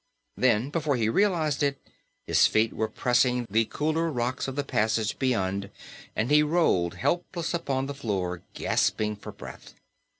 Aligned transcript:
Then, 0.35 0.71
before 0.71 0.95
he 0.95 1.09
realized 1.09 1.61
it, 1.61 1.79
his 2.25 2.47
feet 2.47 2.73
were 2.73 2.87
pressing 2.87 3.45
the 3.51 3.65
cooler 3.65 4.09
rocks 4.09 4.47
of 4.47 4.55
the 4.55 4.63
passage 4.63 5.19
beyond 5.19 5.69
and 6.15 6.31
he 6.31 6.41
rolled 6.41 6.95
helpless 6.95 7.53
upon 7.53 7.85
the 7.85 7.93
floor, 7.93 8.41
gasping 8.55 9.15
for 9.15 9.31
breath. 9.31 9.75